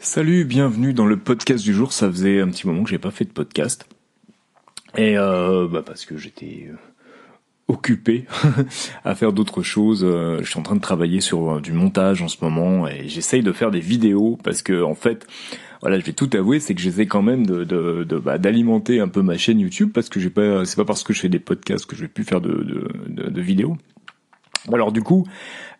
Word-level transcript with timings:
Salut, 0.00 0.44
bienvenue 0.44 0.92
dans 0.92 1.06
le 1.06 1.16
podcast 1.16 1.64
du 1.64 1.74
jour. 1.74 1.92
Ça 1.92 2.08
faisait 2.08 2.40
un 2.40 2.48
petit 2.48 2.68
moment 2.68 2.84
que 2.84 2.90
j'ai 2.90 2.98
pas 2.98 3.10
fait 3.10 3.24
de 3.24 3.30
podcast. 3.30 3.84
Et 4.96 5.18
euh, 5.18 5.66
bah 5.66 5.82
parce 5.84 6.04
que 6.04 6.16
j'étais 6.16 6.68
euh, 6.70 6.76
occupé 7.66 8.24
à 9.04 9.16
faire 9.16 9.32
d'autres 9.32 9.62
choses. 9.62 10.04
Euh, 10.04 10.38
je 10.40 10.48
suis 10.48 10.58
en 10.60 10.62
train 10.62 10.76
de 10.76 10.80
travailler 10.80 11.20
sur 11.20 11.60
du 11.60 11.72
montage 11.72 12.22
en 12.22 12.28
ce 12.28 12.36
moment 12.42 12.86
et 12.86 13.08
j'essaye 13.08 13.42
de 13.42 13.50
faire 13.50 13.72
des 13.72 13.80
vidéos 13.80 14.38
parce 14.44 14.62
que 14.62 14.84
en 14.84 14.94
fait, 14.94 15.26
voilà, 15.80 15.98
je 15.98 16.04
vais 16.04 16.12
tout 16.12 16.30
avouer, 16.32 16.60
c'est 16.60 16.76
que 16.76 16.80
j'essaie 16.80 17.06
quand 17.06 17.22
même 17.22 17.44
de, 17.44 18.04
bah, 18.18 18.38
d'alimenter 18.38 19.00
un 19.00 19.08
peu 19.08 19.22
ma 19.22 19.36
chaîne 19.36 19.58
YouTube 19.58 19.90
parce 19.92 20.08
que 20.08 20.20
j'ai 20.20 20.30
pas, 20.30 20.64
c'est 20.64 20.76
pas 20.76 20.84
parce 20.84 21.02
que 21.02 21.12
je 21.12 21.20
fais 21.20 21.28
des 21.28 21.40
podcasts 21.40 21.86
que 21.86 21.96
je 21.96 22.02
vais 22.02 22.08
plus 22.08 22.24
faire 22.24 22.40
de, 22.40 22.88
de 23.08 23.40
vidéos. 23.40 23.76
Alors 24.72 24.92
du 24.92 25.02
coup, 25.02 25.26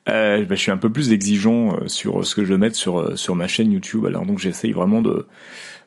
euh, 0.09 0.45
bah, 0.45 0.55
je 0.55 0.61
suis 0.61 0.71
un 0.71 0.77
peu 0.77 0.91
plus 0.91 1.13
exigeant 1.13 1.75
euh, 1.75 1.89
sur 1.89 2.25
ce 2.27 2.35
que 2.35 2.45
je 2.45 2.53
vais 2.53 2.59
mettre 2.59 2.77
sur 2.77 3.01
euh, 3.01 3.17
sur 3.17 3.35
ma 3.35 3.47
chaîne 3.47 3.73
YouTube. 3.73 4.07
Alors 4.07 4.25
donc 4.25 4.39
j'essaye 4.39 4.73
vraiment 4.73 5.03
de 5.03 5.27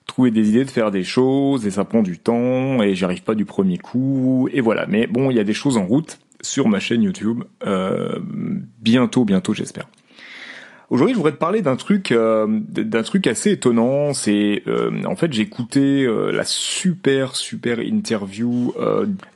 trouver 0.05 0.31
des 0.31 0.49
idées, 0.49 0.65
de 0.65 0.69
faire 0.69 0.91
des 0.91 1.03
choses 1.03 1.65
et 1.65 1.71
ça 1.71 1.85
prend 1.85 2.01
du 2.01 2.19
temps 2.19 2.81
et 2.81 2.95
j'arrive 2.95 3.23
pas 3.23 3.35
du 3.35 3.45
premier 3.45 3.77
coup 3.77 4.49
et 4.51 4.61
voilà. 4.61 4.85
Mais 4.87 5.07
bon, 5.07 5.31
il 5.31 5.37
y 5.37 5.39
a 5.39 5.43
des 5.43 5.53
choses 5.53 5.77
en 5.77 5.85
route 5.85 6.19
sur 6.41 6.67
ma 6.67 6.79
chaîne 6.79 7.03
YouTube. 7.03 7.43
Bientôt, 8.81 9.25
bientôt, 9.25 9.53
j'espère. 9.53 9.87
Aujourd'hui, 10.91 11.13
je 11.13 11.17
voudrais 11.17 11.31
te 11.31 11.37
parler 11.37 11.61
d'un 11.61 11.77
truc, 11.77 12.11
euh, 12.11 12.45
d'un 12.49 13.01
truc 13.01 13.25
assez 13.25 13.51
étonnant. 13.51 14.13
C'est, 14.13 14.61
euh, 14.67 14.91
en 15.05 15.15
fait, 15.15 15.31
j'ai 15.31 15.43
écouté 15.43 16.03
euh, 16.03 16.33
la 16.33 16.43
super 16.43 17.37
super 17.37 17.79
interview 17.79 18.73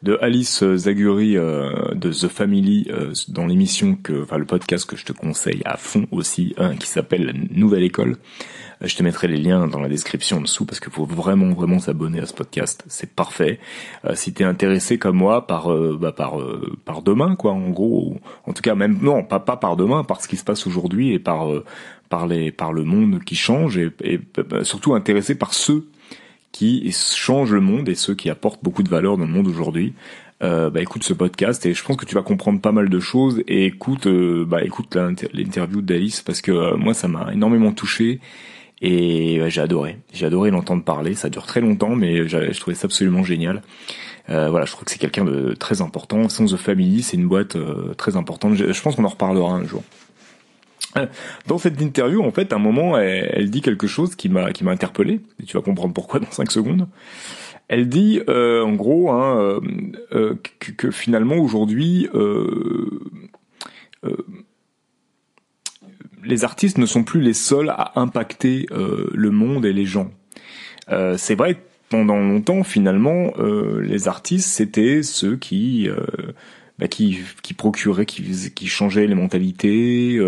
de 0.04 0.18
Alice 0.22 0.66
Zaguri 0.76 1.36
de 1.36 2.12
The 2.12 2.28
Family 2.28 2.90
dans 3.30 3.46
l'émission 3.46 3.96
que, 3.96 4.24
enfin, 4.24 4.38
le 4.38 4.44
podcast 4.44 4.86
que 4.86 4.98
je 4.98 5.06
te 5.06 5.14
conseille 5.14 5.62
à 5.64 5.78
fond 5.78 6.08
aussi, 6.12 6.54
hein, 6.58 6.76
qui 6.76 6.88
s'appelle 6.88 7.34
Nouvelle 7.52 7.84
École. 7.84 8.18
Je 8.82 8.96
te 8.96 9.04
mettrai 9.04 9.28
les 9.28 9.38
liens 9.38 9.68
dans 9.68 9.80
la 9.80 9.90
description 9.90 10.38
en 10.38 10.42
dessous 10.42 10.66
parce 10.66 10.80
qu'il 10.80 10.92
faut 10.92 11.06
vraiment 11.06 11.54
vraiment 11.54 11.80
s'abonner 11.80 12.20
à 12.20 12.26
ce 12.26 12.34
podcast. 12.34 12.84
C'est 12.88 13.10
parfait. 13.14 13.60
Euh, 14.06 14.16
si 14.16 14.34
t'es 14.34 14.44
intéressé 14.44 14.98
comme 14.98 15.18
moi 15.18 15.48
par 15.48 15.70
bah, 15.98 16.12
par 16.12 16.38
par 16.86 17.02
demain 17.02 17.36
quoi, 17.36 17.52
en 17.52 17.70
gros, 17.70 18.18
en 18.46 18.54
tout 18.54 18.62
cas 18.62 18.76
même 18.76 18.98
non 19.02 19.24
pas 19.24 19.40
pas 19.40 19.58
par 19.58 19.76
demain, 19.76 20.04
par 20.04 20.22
ce 20.22 20.28
qui 20.28 20.38
se 20.38 20.44
passe 20.44 20.68
aujourd'hui 20.68 21.14
et 21.14 21.20
par 21.20 21.52
euh, 21.52 21.64
par 22.10 22.28
les 22.28 22.52
par 22.52 22.74
le 22.74 22.84
monde 22.84 23.24
qui 23.24 23.36
change 23.36 23.78
et, 23.78 23.92
et 24.04 24.20
bah, 24.50 24.64
surtout 24.64 24.94
intéressé 24.94 25.36
par 25.36 25.54
ceux 25.54 25.88
qui 26.52 26.90
changent 26.94 27.52
le 27.52 27.60
monde 27.60 27.90
et 27.90 27.96
ceux 27.96 28.16
qui 28.16 28.30
apportent 28.30 28.64
beaucoup 28.64 28.82
de 28.82 28.88
valeur 28.88 29.18
dans 29.18 29.26
le 29.26 29.32
monde 29.32 29.48
aujourd'hui. 29.48 29.94
Euh, 30.42 30.70
bah 30.70 30.82
écoute 30.82 31.04
ce 31.04 31.14
podcast 31.14 31.66
et 31.66 31.74
je 31.74 31.84
pense 31.84 31.96
que 31.96 32.06
tu 32.06 32.16
vas 32.16 32.22
comprendre 32.22 32.62
pas 32.62 32.74
mal 32.74 32.90
de 32.90 33.00
choses 33.00 33.42
et 33.48 33.66
écoute 33.66 34.06
euh, 34.08 34.46
bah 34.46 34.64
écoute 34.64 34.96
l'interview 35.34 35.82
d'Alice 35.82 36.22
parce 36.22 36.42
que 36.42 36.52
euh, 36.52 36.78
moi 36.78 36.94
ça 36.94 37.08
m'a 37.08 37.34
énormément 37.34 37.72
touché 37.72 38.20
et 38.86 39.50
j'ai 39.50 39.62
adoré. 39.62 39.98
J'ai 40.14 40.26
adoré 40.26 40.52
l'entendre 40.52 40.84
parler. 40.84 41.16
Ça 41.16 41.30
dure 41.30 41.46
très 41.46 41.62
longtemps 41.62 41.96
mais 41.96 42.28
je 42.28 42.60
trouvais 42.60 42.76
ça 42.76 42.86
absolument 42.86 43.24
génial. 43.24 43.62
Euh, 44.30 44.50
voilà 44.50 44.66
je 44.66 44.72
trouve 44.72 44.86
que 44.86 44.92
c'est 44.92 45.00
quelqu'un 45.00 45.26
de 45.26 45.54
très 45.54 45.82
important. 45.82 46.30
Sans 46.30 46.46
the 46.46 46.58
Family 46.58 47.02
c'est 47.02 47.18
une 47.18 47.28
boîte 47.28 47.58
très 47.98 48.16
importante. 48.16 48.56
Je, 48.56 48.82
pense 48.82 48.96
qu'on 48.96 49.06
en 49.06 49.10
reparlera 49.10 49.54
un 49.54 49.66
jour. 49.66 49.84
Dans 51.48 51.58
cette 51.58 51.82
interview, 51.82 52.24
en 52.24 52.32
fait, 52.32 52.54
à 52.54 52.56
un 52.56 52.60
moment, 52.60 52.98
elle, 52.98 53.50
dit 53.50 53.62
quelque 53.62 53.86
chose 53.86 54.16
qui 54.16 54.30
m'a 54.30 54.52
qui 54.54 54.64
m'a 54.64 54.72
interpellé. 54.72 55.20
Tu 55.46 55.58
vas 55.58 55.62
comprendre 55.62 55.94
pourquoi 55.94 56.22
dans 56.22 56.32
5 56.32 56.52
secondes. 56.52 56.88
Elle 57.68 57.90
dit, 57.90 58.22
euh, 58.30 58.64
en 58.64 58.74
gros, 58.74 59.10
hein, 59.12 59.40
euh, 59.40 59.60
euh, 60.14 60.36
que, 60.60 60.72
que, 60.72 60.92
finalement 60.92 61.36
aujourd'hui, 61.38 62.08
les 66.26 66.44
artistes 66.44 66.78
ne 66.78 66.86
sont 66.86 67.04
plus 67.04 67.22
les 67.22 67.34
seuls 67.34 67.70
à 67.70 67.94
impacter 67.96 68.68
le 68.72 69.32
monde 69.32 69.66
et 69.66 69.74
les 69.74 69.86
gens. 69.86 70.12
C'est 71.18 71.36
vrai 71.36 71.58
pendant 71.90 72.18
longtemps, 72.18 72.64
finalement, 72.64 73.32
les 73.82 74.08
artistes 74.08 74.50
c'était 74.50 75.04
ceux 75.04 75.36
qui 75.36 75.88
bah, 76.80 76.88
qui 76.88 77.20
qui 77.42 77.54
procuraient, 77.54 78.06
qui 78.06 78.52
qui 78.54 78.68
changeaient 78.68 79.08
les 79.08 79.16
mentalités 79.16 80.20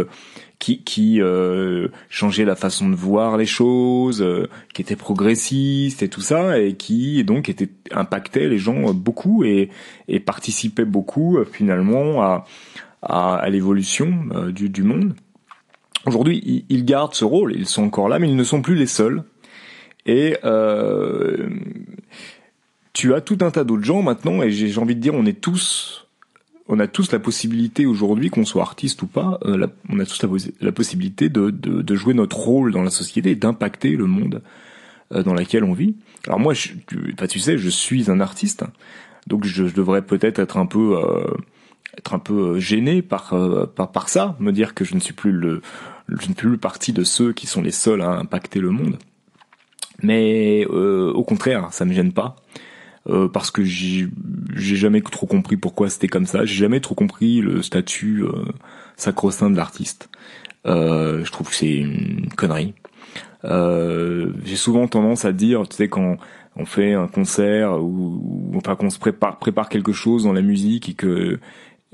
qui, 0.60 0.84
qui 0.84 1.22
euh, 1.22 1.90
changeait 2.10 2.46
la 2.46 2.56
façon 2.56 2.90
de 2.90 2.96
voir 2.96 3.38
les 3.38 3.46
choses, 3.46 4.22
euh, 4.22 4.50
qui 4.74 4.82
était 4.82 4.96
progressiste 4.96 6.02
et 6.02 6.10
tout 6.10 6.22
ça, 6.22 6.60
et 6.60 6.74
qui 6.74 7.24
donc 7.24 7.50
était 7.50 7.70
impactait 7.92 8.48
les 8.48 8.58
gens 8.58 8.94
beaucoup 8.94 9.44
et, 9.44 9.70
et 10.08 10.20
participait 10.20 10.86
beaucoup 10.86 11.38
euh, 11.38 11.46
finalement 11.46 12.24
à, 12.24 12.46
à, 13.02 13.36
à 13.36 13.50
l'évolution 13.50 14.14
du, 14.50 14.70
du 14.70 14.84
monde. 14.84 15.16
Aujourd'hui, 16.08 16.66
ils 16.70 16.86
gardent 16.86 17.14
ce 17.14 17.26
rôle, 17.26 17.54
ils 17.56 17.68
sont 17.68 17.84
encore 17.84 18.10
là, 18.10 18.18
mais 18.18 18.30
ils 18.30 18.36
ne 18.36 18.44
sont 18.44 18.62
plus 18.62 18.76
les 18.76 18.88
seuls. 18.88 19.24
Et 20.06 20.38
tu 22.94 23.14
as 23.14 23.22
tout 23.22 23.38
un 23.42 23.52
tas 23.52 23.64
d'autres 23.64 23.84
gens 23.84 24.02
maintenant, 24.02 24.42
et 24.42 24.50
j'ai 24.50 24.80
envie 24.80 24.96
de 24.96 25.02
dire, 25.02 25.14
on 25.14 25.26
est 25.26 25.40
tous 25.40 26.08
on 26.70 26.80
a 26.80 26.88
tous 26.88 27.12
la 27.12 27.20
possibilité 27.20 27.86
aujourd'hui, 27.86 28.30
qu'on 28.30 28.46
soit 28.46 28.62
artiste 28.62 29.02
ou 29.02 29.08
pas, 29.08 29.40
euh, 29.46 29.68
on 29.90 30.00
a 30.00 30.06
tous 30.06 30.22
la, 30.60 30.72
possibilité 30.72 31.30
de, 31.30 31.96
jouer 31.96 32.14
notre 32.14 32.38
rôle 32.38 32.74
dans 32.74 32.84
la 32.84 32.90
société 32.90 33.36
d'impacter 33.36 33.92
le 33.92 34.06
monde 34.06 34.42
euh, 35.14 35.24
dans 35.24 35.34
lequel 35.34 35.64
on 35.64 35.74
vit. 35.74 35.96
Alors 36.26 36.40
moi, 36.40 36.54
je, 36.54 36.70
tu, 36.88 37.16
tu 37.30 37.40
sais, 37.40 37.58
je 37.58 37.70
suis 37.70 38.12
un 38.12 38.20
artiste, 38.20 38.66
donc 39.28 39.46
je, 39.46 39.64
devrais 39.64 40.02
peut-être 40.02 40.40
être 40.40 40.58
un 40.58 40.66
peu 40.66 40.98
euh, 40.98 41.26
être 41.98 42.14
un 42.14 42.20
peu 42.20 42.60
gêné 42.60 43.02
par, 43.02 43.34
par 43.76 43.92
par 43.92 44.10
ça, 44.10 44.36
me 44.40 44.52
dire 44.52 44.74
que 44.74 44.86
je 44.86 44.96
ne 44.96 45.00
suis 45.00 45.14
plus 45.14 45.32
le 45.32 45.62
je 46.08 46.16
ne 46.16 46.22
suis 46.22 46.34
plus 46.34 46.58
partie 46.58 46.94
de 46.94 47.04
ceux 47.04 47.34
qui 47.34 47.48
sont 47.48 47.62
les 47.62 47.72
seuls 47.72 48.02
à 48.02 48.12
impacter 48.12 48.60
le 48.60 48.70
monde. 48.70 48.98
Mais 50.04 50.66
au 50.66 51.24
contraire, 51.24 51.68
ça 51.72 51.86
me 51.86 51.94
gêne 51.94 52.14
pas. 52.14 52.36
Euh, 53.10 53.30
parce 53.30 53.52
que 53.52 53.64
j'ai 53.64 54.10
jamais 54.56 55.02
trop 55.02 55.28
compris 55.28 55.56
pourquoi 55.56 55.90
c'était 55.90 56.10
comme 56.10 56.26
ça. 56.26 56.44
J'ai 56.44 56.56
jamais 56.56 56.82
trop 56.82 56.94
compris 56.94 57.40
le 57.40 57.62
statut 57.62 58.24
euh, 58.24 58.44
sacro-saint 58.98 59.50
de 59.50 59.56
l'artiste. 59.56 60.10
Euh, 60.66 61.24
je 61.24 61.32
trouve 61.32 61.50
que 61.50 61.56
c'est 61.56 61.74
une 61.74 62.28
connerie. 62.36 62.74
Euh, 63.46 64.34
j'ai 64.44 64.58
souvent 64.58 64.88
tendance 64.88 65.24
à 65.24 65.32
dire, 65.32 65.70
tu 65.70 65.78
sais, 65.78 65.88
quand 65.88 66.18
on 66.58 66.66
fait 66.66 66.94
un 66.94 67.08
concert 67.08 67.82
ou, 67.82 68.52
enfin 68.56 68.76
qu'on 68.76 68.90
se 68.90 69.00
prépare, 69.00 69.38
prépare 69.38 69.70
quelque 69.70 69.94
chose 69.94 70.24
dans 70.26 70.34
la 70.34 70.42
musique 70.42 70.90
et 70.90 70.94
que 70.94 71.40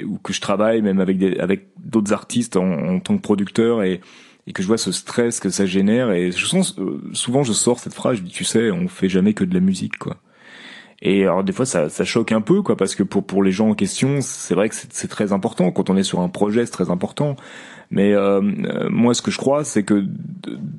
ou 0.02 0.18
que 0.18 0.34
je 0.34 0.42
travaille 0.42 0.82
même 0.82 1.00
avec 1.00 1.18
des, 1.18 1.38
avec 1.40 1.68
d'autres 1.78 2.14
artistes 2.14 2.58
en, 2.58 2.72
en, 2.72 3.00
tant 3.00 3.16
que 3.18 3.22
producteur 3.22 3.84
et 3.84 4.02
et 4.46 4.52
que 4.52 4.62
je 4.62 4.68
vois 4.68 4.78
ce 4.78 4.92
stress 4.92 5.40
que 5.40 5.50
ça 5.50 5.66
génère. 5.66 6.12
Et 6.12 6.32
je 6.32 6.46
sens 6.46 6.76
souvent 7.14 7.44
je 7.44 7.54
sors 7.54 7.80
cette 7.80 7.94
phrase 7.94 8.18
je 8.18 8.24
dis 8.24 8.32
tu 8.32 8.44
sais 8.44 8.72
on 8.72 8.88
fait 8.88 9.10
jamais 9.10 9.34
que 9.34 9.44
de 9.44 9.54
la 9.54 9.60
musique 9.60 9.98
quoi. 9.98 10.18
Et 11.02 11.24
alors 11.24 11.44
des 11.44 11.52
fois 11.52 11.66
ça, 11.66 11.90
ça 11.90 12.06
choque 12.06 12.32
un 12.32 12.42
peu 12.42 12.62
quoi 12.62 12.76
parce 12.76 12.96
que 12.96 13.04
pour 13.04 13.26
pour 13.26 13.44
les 13.44 13.52
gens 13.52 13.70
en 13.70 13.76
question 13.76 14.20
c'est 14.22 14.56
vrai 14.56 14.70
que 14.70 14.76
c'est 14.76 15.08
très 15.08 15.32
important. 15.32 15.72
Quand 15.72 15.90
on 15.90 15.98
est 15.98 16.04
sur 16.04 16.22
un 16.22 16.30
projet 16.30 16.66
c'est 16.66 16.72
très 16.72 16.90
important. 16.90 17.36
Mais 17.92 18.14
euh, 18.14 18.42
euh, 18.42 18.90
moi 18.90 19.14
ce 19.14 19.22
que 19.22 19.30
je 19.30 19.38
crois 19.38 19.64
c'est 19.64 19.84
que 19.84 20.06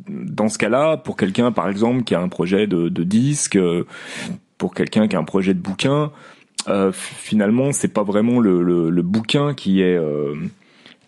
dans 0.09 0.49
ce 0.49 0.59
cas-là 0.59 0.97
pour 0.97 1.17
quelqu'un 1.17 1.53
par 1.53 1.69
exemple 1.69 2.03
qui 2.03 2.15
a 2.15 2.21
un 2.21 2.29
projet 2.29 2.67
de, 2.67 2.89
de 2.89 3.05
disque, 3.05 3.57
euh, 3.57 3.87
pour 4.59 4.75
quelqu'un 4.75 5.09
qui 5.09 5.17
a 5.17 5.19
un 5.19 5.25
projet 5.25 5.55
de 5.55 5.61
bouquin, 5.61 6.11
euh, 6.69 6.93
finalement 6.93 7.73
c'est 7.73 7.89
pas 7.89 8.03
vraiment 8.03 8.41
le, 8.41 8.63
le, 8.63 8.91
le, 8.91 9.03
bouquin 9.03 9.55
qui 9.55 9.83
est 9.83 9.97
euh, 9.97 10.35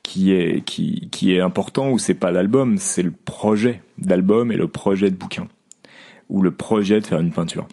qui 0.03 0.33
est 0.33 0.65
qui 0.65 1.09
qui 1.11 1.35
est 1.35 1.41
important 1.41 1.91
ou 1.91 1.99
c'est 1.99 2.15
pas 2.15 2.31
l'album 2.31 2.79
c'est 2.79 3.03
le 3.03 3.13
projet 3.13 3.83
d'album 3.99 4.53
et 4.53 4.57
le 4.57 4.69
projet 4.69 5.11
de 5.11 5.17
bouquin 5.17 5.49
ou 6.29 6.43
le 6.43 6.51
projet 6.51 7.01
de 7.01 7.07
faire 7.07 7.21
une 7.21 7.33
peinture. 7.33 7.67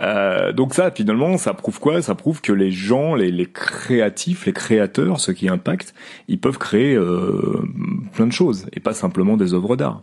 Euh, 0.00 0.52
donc 0.52 0.74
ça, 0.74 0.90
finalement, 0.90 1.36
ça 1.38 1.54
prouve 1.54 1.80
quoi? 1.80 2.02
Ça 2.02 2.14
prouve 2.14 2.40
que 2.40 2.52
les 2.52 2.70
gens, 2.70 3.14
les, 3.14 3.30
les, 3.30 3.46
créatifs, 3.46 4.46
les 4.46 4.52
créateurs, 4.52 5.18
ceux 5.18 5.32
qui 5.32 5.48
impactent, 5.48 5.94
ils 6.28 6.38
peuvent 6.38 6.58
créer 6.58 6.94
euh, 6.94 7.64
plein 8.12 8.26
de 8.26 8.32
choses 8.32 8.66
et 8.72 8.80
pas 8.80 8.94
simplement 8.94 9.36
des 9.36 9.54
œuvres 9.54 9.76
d'art. 9.76 10.02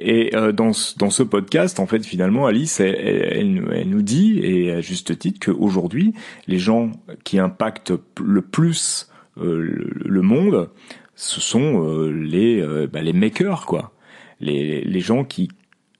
Et 0.00 0.34
euh, 0.34 0.50
dans, 0.50 0.72
ce, 0.72 0.96
dans 0.96 1.10
ce 1.10 1.22
podcast, 1.22 1.78
en 1.78 1.86
fait, 1.86 2.04
finalement, 2.04 2.46
Alice, 2.46 2.80
elle, 2.80 2.94
elle, 2.94 3.68
elle 3.72 3.88
nous 3.88 4.02
dit, 4.02 4.40
et 4.42 4.72
à 4.72 4.80
juste 4.80 5.18
titre, 5.18 5.46
qu'aujourd'hui, 5.46 6.14
les 6.46 6.58
gens 6.58 6.90
qui 7.22 7.38
impactent 7.38 7.92
le 8.18 8.40
plus 8.40 9.10
euh, 9.38 9.60
le, 9.60 9.90
le, 10.06 10.22
monde, 10.22 10.70
ce 11.16 11.40
sont 11.40 11.84
euh, 11.86 12.10
les, 12.10 12.64
bah, 12.90 13.02
les 13.02 13.12
makers, 13.12 13.66
quoi. 13.66 13.92
Les, 14.40 14.80
les 14.80 15.00
gens 15.00 15.24
qui 15.24 15.50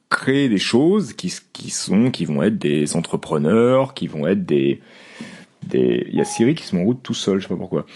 créer 0.09 0.49
des 0.49 0.59
choses 0.59 1.13
qui, 1.13 1.33
qui 1.53 1.71
sont, 1.71 2.11
qui 2.11 2.25
vont 2.25 2.43
être 2.43 2.59
des 2.59 2.97
entrepreneurs, 2.97 3.95
qui 3.95 4.09
vont 4.09 4.27
être 4.27 4.45
des, 4.45 4.81
des, 5.67 6.07
il 6.09 6.17
y 6.17 6.21
a 6.21 6.25
Siri 6.25 6.55
qui 6.55 6.65
se 6.65 6.75
met 6.75 6.83
en 6.83 6.85
route 6.85 7.03
tout 7.03 7.15
seul, 7.15 7.39
je 7.39 7.47
sais 7.47 7.55
pas 7.55 7.57
pourquoi. 7.57 7.87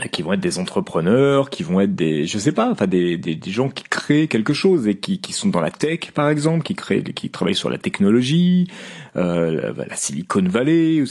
Euh, 0.00 0.06
qui 0.06 0.22
vont 0.22 0.32
être 0.32 0.40
des 0.40 0.58
entrepreneurs, 0.58 1.50
qui 1.50 1.62
vont 1.62 1.80
être 1.80 1.94
des, 1.94 2.26
je 2.26 2.38
sais 2.38 2.52
pas, 2.52 2.70
enfin 2.70 2.86
des, 2.86 3.16
des, 3.18 3.34
des, 3.34 3.50
gens 3.50 3.68
qui 3.68 3.84
créent 3.84 4.28
quelque 4.28 4.52
chose 4.52 4.86
et 4.86 4.96
qui, 4.96 5.20
qui 5.20 5.32
sont 5.32 5.48
dans 5.48 5.60
la 5.60 5.70
tech 5.70 6.12
par 6.12 6.28
exemple, 6.28 6.62
qui 6.62 6.74
créent, 6.74 7.02
qui 7.02 7.30
travaillent 7.30 7.54
sur 7.54 7.70
la 7.70 7.78
technologie, 7.78 8.68
euh, 9.16 9.72
la, 9.76 9.96
Silicon 9.96 10.42
Valley, 10.42 11.02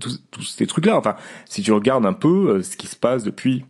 tous, 0.00 0.22
tous 0.30 0.42
ces 0.42 0.66
trucs-là. 0.66 0.96
Enfin, 0.96 1.16
si 1.44 1.62
tu 1.62 1.72
regardes 1.72 2.06
un 2.06 2.14
peu 2.14 2.50
euh, 2.50 2.62
ce 2.62 2.76
qui 2.76 2.86
se 2.86 2.96
passe 2.96 3.24
depuis 3.24 3.64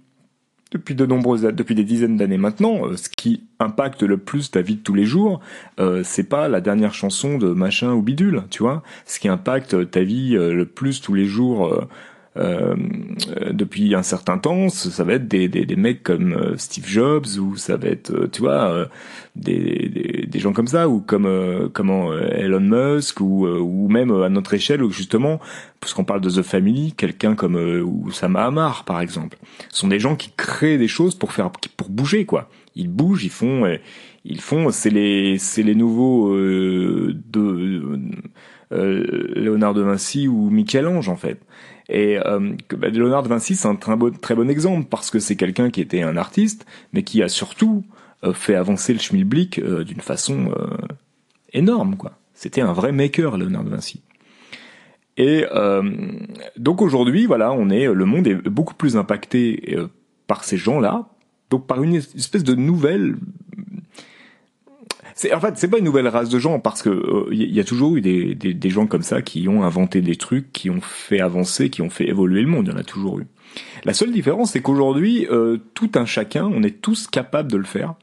depuis 0.73 0.95
de 0.95 1.05
nombreuses, 1.05 1.43
depuis 1.43 1.75
des 1.75 1.83
dizaines 1.83 2.17
d'années 2.17 2.39
maintenant, 2.39 2.83
ce 2.95 3.09
qui 3.09 3.43
impacte 3.59 4.05
le 4.05 4.19
plus 4.19 4.53
ta 4.53 4.63
vie 4.63 4.77
de 4.77 4.81
tous 4.81 4.95
les 4.95 5.05
jours, 5.05 5.41
c'est 6.05 6.29
pas 6.29 6.49
la 6.49 6.61
dernière 6.61 6.95
chanson 6.95 7.39
de 7.39 7.49
machin 7.49 7.93
ou 7.93 8.03
bidule, 8.03 8.45
tu 8.51 8.63
vois. 8.63 8.85
Ce 9.05 9.19
qui 9.19 9.27
impacte 9.27 9.91
ta 9.91 10.05
vie 10.05 10.35
le 10.35 10.65
plus 10.65 11.01
tous 11.01 11.15
les 11.15 11.27
jours 11.27 11.67
euh, 11.67 11.89
depuis 12.37 13.95
un 13.95 14.03
certain 14.03 14.39
temps, 14.39 14.69
ça 14.69 15.05
va 15.05 15.15
être 15.15 15.27
des, 15.27 15.49
des, 15.49 15.67
des 15.67 15.77
mecs 15.77 16.03
comme 16.03 16.33
euh, 16.33 16.57
Steve 16.57 16.87
Jobs 16.87 17.27
ou 17.41 17.57
ça 17.57 17.77
va 17.77 17.89
être, 17.89 18.13
euh, 18.13 18.29
tu 18.31 18.41
vois, 18.41 18.71
euh, 18.71 18.87
des, 19.35 19.89
des, 19.89 20.27
des, 20.27 20.39
gens 20.39 20.53
comme 20.53 20.69
ça 20.69 20.89
ou 20.89 21.01
comme 21.01 21.71
comment 21.73 22.13
Elon 22.15 22.61
Musk 22.61 23.21
ou, 23.21 23.47
ou 23.47 23.89
même 23.89 24.11
à 24.23 24.29
notre 24.29 24.55
échelle 24.55 24.83
justement, 24.91 25.41
puisqu'on 25.81 26.05
parle 26.05 26.21
de 26.21 26.31
The 26.31 26.43
Family, 26.43 26.93
quelqu'un 26.93 27.35
comme 27.35 27.57
Oussama 27.57 28.45
Hamar 28.45 28.85
par 28.85 29.01
exemple, 29.01 29.39
ce 29.71 29.81
sont 29.81 29.89
des 29.89 30.01
gens 30.01 30.17
qui 30.17 30.31
créent 30.37 30.79
des 30.79 30.89
choses 30.89 31.15
pour 31.15 31.33
faire 31.33 31.51
pour 31.77 31.91
bouger 31.91 32.25
quoi. 32.27 32.49
Ils 32.77 32.89
bougent, 32.89 33.25
ils 33.25 33.31
font, 33.31 33.67
ils 34.25 34.41
font, 34.41 34.71
c'est 34.71 34.91
les 34.91 35.39
c'est 35.39 35.63
les 35.63 35.75
nouveaux 35.75 36.35
de 36.37 37.99
Léonard 38.71 39.75
de 39.75 39.83
Vinci 39.83 40.29
ou 40.29 40.51
Michel-Ange 40.51 41.09
en 41.09 41.17
fait. 41.17 41.41
Et 41.91 42.19
euh, 42.19 42.53
bah, 42.71 42.89
Léonard 42.89 43.25
de 43.25 43.29
Vinci, 43.29 43.57
c'est 43.57 43.67
un 43.67 43.75
très 43.75 43.97
bon, 43.97 44.49
exemple 44.49 44.87
parce 44.89 45.11
que 45.11 45.19
c'est 45.19 45.35
quelqu'un 45.35 45.71
qui 45.71 45.81
était 45.81 46.03
un 46.03 46.17
artiste, 46.17 46.65
mais 46.93 47.03
qui 47.03 47.21
a 47.23 47.29
surtout 47.29 47.85
euh, 48.23 48.33
fait 48.33 48.55
avancer 48.55 48.93
le 48.93 49.01
schmilblick 49.01 49.59
euh, 49.59 49.83
d'une 49.83 50.01
façon 50.01 50.53
euh, 50.57 50.77
énorme. 51.53 51.97
quoi. 51.97 52.13
C'était 52.33 52.61
un 52.61 52.73
vrai 52.73 52.93
maker, 52.93 53.37
Léonard 53.37 53.65
de 53.65 53.71
Vinci. 53.71 54.03
Et 55.17 55.45
donc 56.57 56.81
aujourd'hui, 56.81 57.27
voilà, 57.27 57.53
on 57.53 57.69
est, 57.69 57.85
le 57.85 58.05
monde 58.07 58.27
est 58.27 58.37
beaucoup 58.37 58.73
plus 58.73 58.97
impacté 58.97 59.77
par 60.27 60.45
ces 60.45 60.57
gens-là, 60.57 61.11
donc 61.51 61.67
par 61.67 61.83
une 61.83 61.97
espèce 61.97 62.43
de 62.43 62.55
nouvelle 62.55 63.17
en 65.33 65.41
fait 65.41 65.57
c'est 65.57 65.69
pas 65.69 65.79
une 65.79 65.85
nouvelle 65.85 66.09
race 66.09 66.29
de 66.29 66.39
gens 66.39 66.59
parce 66.59 66.83
que 66.83 67.29
il 67.31 67.43
euh, 67.43 67.53
y 67.53 67.61
a 67.61 67.65
toujours 67.65 67.97
eu 67.97 68.01
des, 68.01 68.35
des, 68.35 68.55
des, 68.55 68.71
gens 68.71 68.87
comme 68.87 69.03
ça 69.03 69.23
qui 69.23 69.49
ont 69.49 69.63
inventé 69.63 70.01
des 70.01 70.17
trucs, 70.17 70.53
qui 70.53 70.71
ont 70.71 70.81
fait 70.81 71.21
avancer, 71.21 71.71
qui 71.71 71.83
ont 71.83 71.91
fait 71.91 72.09
évoluer 72.09 72.43
le 72.43 72.49
monde. 72.49 72.67
Il 72.69 72.73
y 72.73 72.75
en 72.75 72.79
a 72.79 72.85
toujours 72.85 73.19
eu. 73.19 73.27
La 73.85 73.95
seule 73.95 74.13
différence, 74.13 74.53
c'est 74.53 74.63
qu'aujourd'hui, 74.63 75.27
euh, 75.31 75.59
tout 75.75 75.91
un 75.95 76.05
chacun, 76.05 76.45
on 76.47 76.63
est 76.63 76.81
tous 76.81 77.07
capables 77.07 77.51
de 77.51 77.57
le 77.57 77.65
faire 77.65 77.95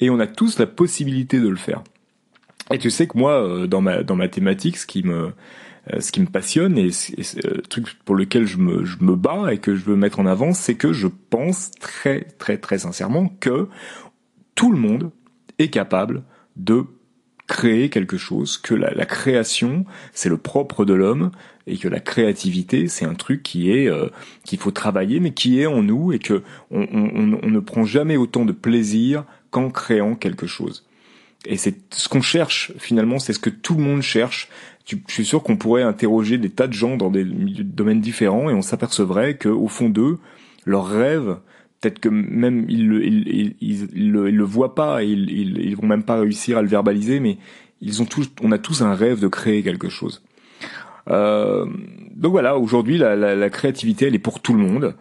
et 0.00 0.10
on 0.10 0.18
a 0.18 0.26
tous 0.26 0.58
la 0.58 0.66
possibilité 0.66 1.40
de 1.40 1.48
le 1.48 1.56
faire. 1.56 1.82
Et 2.72 2.78
tu 2.78 2.90
sais 2.90 3.06
que 3.06 3.18
moi, 3.18 3.42
euh, 3.42 3.66
dans 3.66 3.80
ma 3.80 4.02
dans 4.02 4.16
ma 4.16 4.28
thématique, 4.28 4.76
ce 4.78 4.86
qui 4.86 5.02
me 5.02 5.32
ce 5.98 6.12
qui 6.12 6.20
me 6.20 6.26
passionne 6.26 6.78
et, 6.78 6.90
le 7.18 7.62
truc 7.62 7.86
pour 8.04 8.14
lequel 8.14 8.46
je 8.46 8.58
me, 8.58 8.84
je 8.84 8.98
me 9.00 9.16
bats 9.16 9.52
et 9.52 9.58
que 9.58 9.74
je 9.74 9.84
veux 9.84 9.96
mettre 9.96 10.20
en 10.20 10.26
avant, 10.26 10.52
c'est 10.52 10.74
que 10.74 10.92
je 10.92 11.08
pense 11.08 11.70
très 11.80 12.22
très 12.38 12.58
très 12.58 12.78
sincèrement 12.78 13.28
que 13.40 13.68
tout 14.54 14.70
le 14.70 14.78
monde 14.78 15.10
est 15.58 15.68
capable 15.68 16.22
de 16.60 16.84
créer 17.46 17.90
quelque 17.90 18.16
chose, 18.16 18.58
que 18.58 18.74
la, 18.74 19.06
création 19.06 19.84
c'est 20.12 20.28
le 20.28 20.36
propre 20.36 20.84
de 20.84 20.94
l'homme 20.94 21.32
et 21.66 21.76
que 21.76 21.88
la 21.88 21.98
créativité 21.98 22.86
c'est 22.86 23.04
un 23.04 23.14
truc 23.14 23.42
qui 23.42 23.72
est 23.72 23.88
euh, 23.88 24.08
qu'il 24.44 24.60
faut 24.60 24.70
travailler 24.70 25.18
mais 25.18 25.32
qui 25.32 25.60
est 25.60 25.66
en 25.66 25.82
nous 25.82 26.12
et 26.12 26.20
que 26.20 26.42
on, 26.70 26.86
on, 26.92 27.40
on 27.42 27.50
ne 27.50 27.60
prend 27.60 27.84
jamais 27.84 28.16
autant 28.16 28.44
de 28.44 28.52
plaisir 28.52 29.24
qu'en 29.50 29.70
créant 29.70 30.14
quelque 30.14 30.46
chose. 30.46 30.86
Et 31.44 31.56
c'est 31.56 31.76
ce 31.92 32.08
qu'on 32.08 32.22
cherche 32.22 32.72
finalement, 32.78 33.18
c'est 33.18 33.32
ce 33.32 33.38
que 33.38 33.50
tout 33.50 33.74
le 33.74 33.82
monde 33.82 34.02
cherche. 34.02 34.48
Je 34.86 34.96
suis 35.08 35.24
sûr 35.24 35.42
qu'on 35.42 35.56
pourrait 35.56 35.82
interroger 35.82 36.38
des 36.38 36.50
tas 36.50 36.66
de 36.66 36.72
gens 36.72 36.96
dans 36.96 37.10
des 37.10 37.24
domaines 37.24 38.00
différents 38.00 38.50
et 38.50 38.54
on 38.54 38.62
s'apercevrait 38.62 39.36
que 39.36 39.48
au 39.48 39.68
fond 39.68 39.88
d'eux, 39.88 40.18
leur 40.66 40.86
rêve 40.86 41.38
peut-être 41.80 41.98
que 41.98 42.08
même 42.08 42.66
ils 42.68 42.86
le, 42.86 43.04
ils, 43.04 43.56
ils, 43.60 44.10
le, 44.12 44.30
le, 44.30 44.44
voient 44.44 44.74
pas 44.74 45.02
et 45.02 45.08
ils, 45.08 45.30
ils, 45.30 45.58
ils, 45.58 45.76
vont 45.76 45.86
même 45.86 46.02
pas 46.02 46.20
réussir 46.20 46.58
à 46.58 46.62
le 46.62 46.68
verbaliser, 46.68 47.20
mais 47.20 47.38
ils 47.80 48.02
ont 48.02 48.04
tous, 48.04 48.30
on 48.42 48.52
a 48.52 48.58
tous 48.58 48.82
un 48.82 48.94
rêve 48.94 49.20
de 49.20 49.28
créer 49.28 49.62
quelque 49.62 49.88
chose. 49.88 50.22
Euh, 51.08 51.66
donc 52.14 52.32
voilà, 52.32 52.58
aujourd'hui 52.58 52.98
la, 52.98 53.16
la, 53.16 53.34
la, 53.34 53.50
créativité 53.50 54.06
elle 54.06 54.14
est 54.14 54.18
pour 54.18 54.40
tout 54.40 54.52
le 54.52 54.60
monde. 54.60 54.94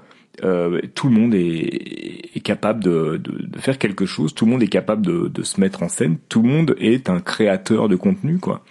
Euh, 0.44 0.80
tout 0.96 1.10
le 1.10 1.14
monde 1.14 1.36
est, 1.36 2.30
est 2.34 2.40
capable 2.40 2.82
de, 2.82 3.18
de, 3.18 3.46
de, 3.46 3.60
faire 3.60 3.78
quelque 3.78 4.06
chose. 4.06 4.34
Tout 4.34 4.46
le 4.46 4.52
monde 4.52 4.64
est 4.64 4.70
capable 4.70 5.06
de, 5.06 5.28
de, 5.28 5.44
se 5.44 5.60
mettre 5.60 5.84
en 5.84 5.90
scène. 5.90 6.18
Tout 6.30 6.42
le 6.42 6.48
monde 6.48 6.76
est 6.80 7.10
un 7.10 7.20
créateur 7.20 7.90
de 7.90 7.98
contenu, 7.98 8.40
quoi. 8.40 8.64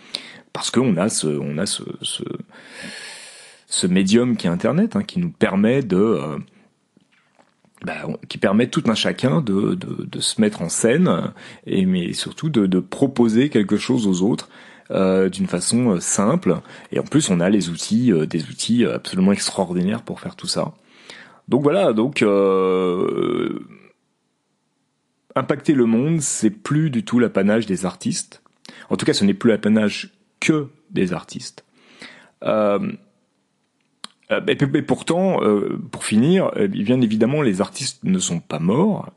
Parce 0.55 0.71
qu'on 0.71 0.97
a 0.97 1.11
ce, 1.11 1.27
on 1.27 1.59
a 1.59 1.67
ce, 1.67 1.83
ce, 2.01 2.23
ce 3.67 3.87
médium 3.87 4.37
qui 4.37 4.47
est 4.47 4.51
Internet, 4.51 4.97
hein, 4.97 5.03
qui 5.03 5.19
nous 5.19 5.31
permet 5.31 5.83
de 5.83 5.97
euh, 5.97 6.39
bah, 7.85 7.95
qui 8.29 8.39
permet 8.39 8.69
tout 8.69 8.83
un 8.87 8.95
chacun 8.95 9.41
de, 9.41 9.75
de, 9.75 10.05
de, 10.05 10.21
se 10.21 10.41
mettre 10.41 10.63
en 10.63 10.69
scène 10.69 11.33
et 11.67 11.87
mais 11.87 12.13
surtout 12.13 12.49
de, 12.49 12.67
de 12.67 12.81
proposer 12.81 13.51
quelque 13.51 13.77
chose 13.77 14.07
aux 14.07 14.23
autres 14.29 14.49
euh, 14.91 15.29
d'une 15.29 15.47
façon 15.47 15.93
euh, 15.93 16.01
simple. 16.01 16.57
Et 16.91 16.99
en 16.99 17.05
plus 17.05 17.31
on 17.31 17.41
a 17.41 17.49
les 17.49 17.69
outils 17.69 18.13
euh, 18.13 18.27
des 18.27 18.49
outils 18.49 18.85
absolument 18.85 19.33
extraordinaires 19.33 20.03
pour 20.03 20.21
faire 20.21 20.35
tout 20.35 20.49
ça. 20.49 20.75
Donc 21.47 21.63
voilà 21.63 21.93
donc 21.93 22.23
euh, 22.23 23.61
impacter 25.37 25.75
le 25.75 25.87
monde 25.87 26.21
c'est 26.21 26.51
plus 26.51 26.91
du 26.91 27.05
tout 27.05 27.21
l'apanage 27.21 27.67
des 27.67 27.87
artistes. 27.87 28.43
En 28.91 28.97
tout 28.97 29.07
cas 29.07 29.13
ce 29.13 29.25
n'est 29.25 29.35
plus 29.35 29.51
l'apanage 29.51 30.15
que 30.41 30.69
des 30.91 31.13
artistes. 31.13 31.65
Euh, 32.43 32.79
euh, 32.79 32.93
et, 34.31 34.83
pourtant, 34.83 35.43
euh, 35.43 35.79
pour 35.91 36.05
finir, 36.05 36.51
euh, 36.57 36.69
bien 36.69 37.01
évidemment, 37.01 37.43
les 37.43 37.61
artistes 37.61 38.05
ne 38.05 38.19
sont 38.19 38.41
pas 38.41 38.59
morts. 38.59 39.11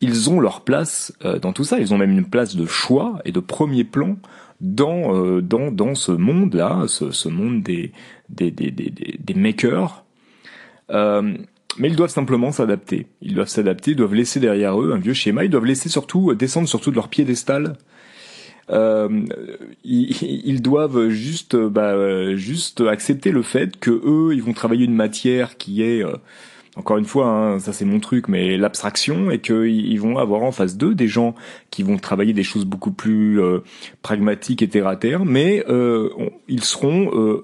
Ils 0.00 0.28
ont 0.28 0.40
leur 0.40 0.62
place 0.62 1.12
dans 1.40 1.54
tout 1.54 1.64
ça. 1.64 1.78
Ils 1.80 1.94
ont 1.94 1.98
même 1.98 2.10
une 2.10 2.28
place 2.28 2.54
de 2.54 2.66
choix 2.66 3.18
et 3.24 3.32
de 3.32 3.40
premier 3.40 3.82
plan 3.82 4.18
dans 4.60 5.40
dans 5.40 5.70
dans 5.70 5.94
ce 5.94 6.12
monde-là, 6.12 6.84
ce, 6.86 7.12
ce, 7.12 7.30
monde 7.30 7.62
des 7.62 7.92
des 8.28 8.50
des 8.50 8.70
des, 8.70 8.92
des 9.18 9.34
makers. 9.34 10.04
mais 10.90 11.88
ils 11.88 11.96
doivent 11.96 12.10
simplement 12.10 12.52
s'adapter. 12.52 13.06
Ils 13.22 13.34
doivent 13.34 13.48
s'adapter, 13.48 13.94
doivent 13.94 14.14
laisser 14.14 14.38
derrière 14.38 14.78
eux 14.78 14.92
un 14.92 14.98
vieux 14.98 15.14
schéma. 15.14 15.44
Ils 15.44 15.50
doivent 15.50 15.64
laisser 15.64 15.88
surtout 15.88 16.34
descendre 16.34 16.68
surtout 16.68 16.90
de 16.90 16.96
leur 16.96 17.08
piédestal 17.08 17.78
euh, 18.70 19.08
ils, 19.84 20.62
doivent 20.62 21.08
juste, 21.08 21.56
bah, 21.56 22.34
juste 22.36 22.80
accepter 22.80 23.30
le 23.30 23.42
fait 23.42 23.78
que 23.78 23.90
eux, 23.90 24.34
ils 24.34 24.42
vont 24.42 24.52
travailler 24.52 24.84
une 24.84 24.94
matière 24.94 25.56
qui 25.56 25.82
est 25.82 26.04
euh, 26.04 26.16
encore 26.76 26.98
une 26.98 27.06
fois, 27.06 27.26
hein, 27.26 27.58
ça 27.58 27.72
c'est 27.72 27.86
mon 27.86 28.00
truc, 28.00 28.28
mais 28.28 28.58
l'abstraction 28.58 29.30
et 29.30 29.40
qu'ils 29.40 29.98
vont 29.98 30.18
avoir 30.18 30.42
en 30.42 30.52
face 30.52 30.76
d'eux 30.76 30.94
des 30.94 31.08
gens 31.08 31.34
qui 31.70 31.82
vont 31.82 31.96
travailler 31.96 32.34
des 32.34 32.42
choses 32.42 32.66
beaucoup 32.66 32.92
plus 32.92 33.40
euh, 33.40 33.60
pragmatiques 34.02 34.60
et 34.60 34.68
terre 34.68 34.86
à 34.86 34.96
terre, 34.96 35.24
mais 35.24 35.64
euh, 35.70 36.10
ils 36.48 36.62
seront 36.62 37.10
euh, 37.14 37.42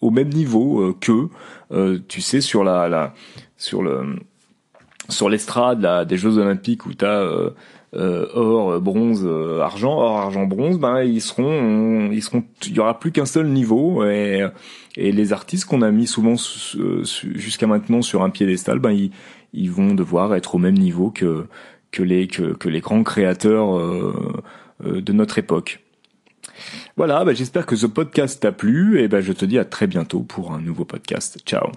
au 0.00 0.10
même 0.10 0.30
niveau 0.30 0.94
qu'eux, 1.00 1.28
tu 2.08 2.20
sais, 2.22 2.40
sur 2.40 2.64
la, 2.64 2.88
la 2.88 3.14
sur 3.58 3.82
le 3.82 4.16
sur 5.08 5.28
l'estrade 5.28 6.06
des 6.08 6.16
Jeux 6.16 6.38
Olympiques 6.38 6.86
où 6.86 6.94
tu 6.94 7.04
as 7.04 7.28
euh, 7.94 8.26
or, 8.34 8.80
bronze, 8.80 9.22
euh, 9.24 9.60
argent, 9.60 9.92
or, 9.92 10.18
argent, 10.18 10.46
bronze, 10.46 10.78
ben 10.78 11.02
ils 11.02 11.20
seront, 11.20 12.10
ils 12.10 12.22
seront, 12.22 12.42
il 12.66 12.72
y 12.72 12.80
aura 12.80 12.98
plus 12.98 13.12
qu'un 13.12 13.26
seul 13.26 13.48
niveau 13.48 14.04
et, 14.04 14.46
et 14.96 15.12
les 15.12 15.32
artistes 15.32 15.66
qu'on 15.66 15.82
a 15.82 15.90
mis 15.90 16.06
souvent 16.06 16.34
jusqu'à 17.34 17.66
maintenant 17.66 18.00
sur 18.00 18.22
un 18.22 18.30
piédestal, 18.30 18.78
ben 18.78 18.92
ils, 18.92 19.10
ils 19.52 19.70
vont 19.70 19.94
devoir 19.94 20.34
être 20.34 20.54
au 20.54 20.58
même 20.58 20.78
niveau 20.78 21.10
que 21.10 21.46
que 21.90 22.02
les 22.02 22.26
que, 22.28 22.54
que 22.54 22.70
les 22.70 22.80
grands 22.80 23.02
créateurs 23.02 23.78
euh, 23.78 24.40
de 24.82 25.12
notre 25.12 25.38
époque. 25.38 25.80
Voilà, 26.96 27.24
ben 27.24 27.34
j'espère 27.36 27.66
que 27.66 27.76
ce 27.76 27.86
podcast 27.86 28.40
t'a 28.40 28.52
plu 28.52 29.00
et 29.00 29.08
ben 29.08 29.20
je 29.20 29.32
te 29.32 29.44
dis 29.44 29.58
à 29.58 29.64
très 29.64 29.86
bientôt 29.86 30.20
pour 30.20 30.52
un 30.52 30.60
nouveau 30.60 30.84
podcast. 30.84 31.38
Ciao. 31.44 31.70